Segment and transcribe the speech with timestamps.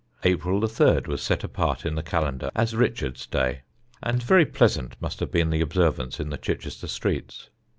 [0.23, 3.61] April 3 was set apart in the calendar as Richard's day,
[4.01, 7.51] and very pleasant must have been the observance in the Chichester streets.